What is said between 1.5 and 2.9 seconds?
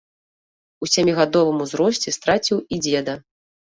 узросце страціў і